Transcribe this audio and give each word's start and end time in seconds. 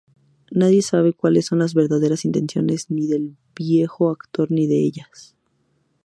Nadie 0.49 0.81
sabe 0.81 1.13
cuáles 1.13 1.45
son 1.45 1.59
las 1.59 1.75
verdaderas 1.75 2.25
intenciones 2.25 2.89
ni 2.89 3.05
del 3.05 3.35
viejo 3.55 4.09
actor 4.09 4.49
ni 4.49 4.65
de 4.65 4.81
ellas. 4.83 5.35